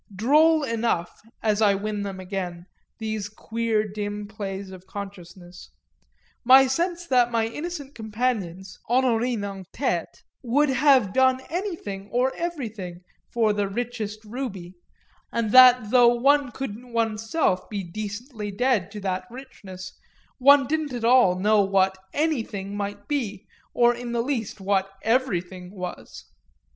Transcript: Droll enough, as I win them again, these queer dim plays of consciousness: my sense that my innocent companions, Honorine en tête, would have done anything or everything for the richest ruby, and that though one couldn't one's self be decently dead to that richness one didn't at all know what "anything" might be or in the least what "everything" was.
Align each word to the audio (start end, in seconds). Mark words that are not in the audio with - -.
Droll 0.15 0.63
enough, 0.63 1.21
as 1.43 1.61
I 1.61 1.75
win 1.75 2.01
them 2.01 2.19
again, 2.19 2.65
these 2.97 3.29
queer 3.29 3.87
dim 3.87 4.27
plays 4.27 4.71
of 4.71 4.87
consciousness: 4.87 5.69
my 6.43 6.65
sense 6.65 7.05
that 7.05 7.31
my 7.31 7.45
innocent 7.45 7.93
companions, 7.93 8.79
Honorine 8.89 9.43
en 9.45 9.65
tête, 9.71 10.23
would 10.41 10.69
have 10.69 11.13
done 11.13 11.39
anything 11.51 12.09
or 12.11 12.33
everything 12.35 13.01
for 13.31 13.53
the 13.53 13.67
richest 13.67 14.25
ruby, 14.25 14.73
and 15.31 15.51
that 15.51 15.91
though 15.91 16.15
one 16.15 16.49
couldn't 16.49 16.91
one's 16.93 17.29
self 17.29 17.69
be 17.69 17.83
decently 17.83 18.49
dead 18.49 18.89
to 18.93 18.99
that 19.01 19.25
richness 19.29 19.93
one 20.39 20.65
didn't 20.65 20.93
at 20.93 21.05
all 21.05 21.35
know 21.35 21.61
what 21.61 21.95
"anything" 22.11 22.75
might 22.75 23.07
be 23.07 23.45
or 23.71 23.93
in 23.93 24.13
the 24.13 24.23
least 24.23 24.59
what 24.59 24.89
"everything" 25.03 25.69
was. 25.69 26.25